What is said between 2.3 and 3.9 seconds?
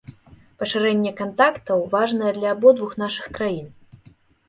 для абодвух нашых краін.